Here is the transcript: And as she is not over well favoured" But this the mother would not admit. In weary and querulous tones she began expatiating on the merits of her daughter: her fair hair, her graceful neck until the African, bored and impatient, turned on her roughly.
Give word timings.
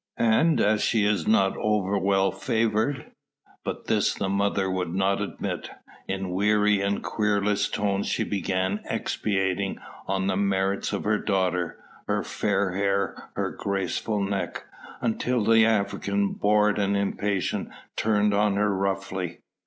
And 0.17 0.59
as 0.59 0.81
she 0.81 1.05
is 1.05 1.27
not 1.27 1.55
over 1.57 1.95
well 1.95 2.31
favoured" 2.31 3.11
But 3.63 3.85
this 3.85 4.15
the 4.15 4.29
mother 4.29 4.67
would 4.67 4.95
not 4.95 5.21
admit. 5.21 5.69
In 6.07 6.31
weary 6.31 6.81
and 6.81 7.03
querulous 7.03 7.69
tones 7.69 8.07
she 8.07 8.23
began 8.23 8.79
expatiating 8.89 9.77
on 10.07 10.25
the 10.25 10.35
merits 10.35 10.91
of 10.91 11.03
her 11.03 11.19
daughter: 11.19 11.77
her 12.07 12.23
fair 12.23 12.71
hair, 12.73 13.29
her 13.35 13.51
graceful 13.51 14.23
neck 14.23 14.63
until 15.01 15.43
the 15.43 15.67
African, 15.67 16.33
bored 16.33 16.79
and 16.79 16.97
impatient, 16.97 17.69
turned 17.95 18.33
on 18.33 18.55
her 18.55 18.73
roughly. 18.75 19.41